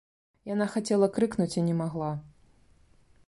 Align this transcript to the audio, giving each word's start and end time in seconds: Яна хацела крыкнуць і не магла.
Яна 0.53 0.65
хацела 0.75 1.09
крыкнуць 1.17 1.51
і 1.59 1.63
не 1.67 1.75
магла. 1.81 2.11